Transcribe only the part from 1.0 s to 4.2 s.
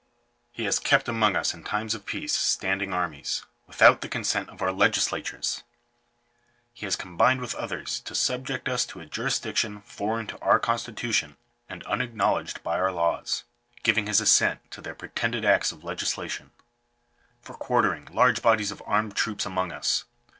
among us in times of peace standing armies, without the